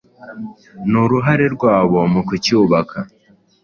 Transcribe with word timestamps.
n’uruhare 0.89 1.45
rwabo 1.55 1.99
mu 2.13 2.21
kucyubaka 2.27 2.99